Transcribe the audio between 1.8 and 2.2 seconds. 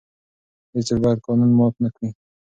نه کړي.